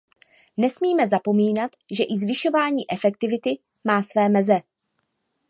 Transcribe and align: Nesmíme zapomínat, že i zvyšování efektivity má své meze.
Nesmíme 0.57 1.07
zapomínat, 1.09 1.71
že 1.91 2.03
i 2.03 2.17
zvyšování 2.17 2.91
efektivity 2.91 3.59
má 3.83 4.01
své 4.03 4.29
meze. 4.29 4.59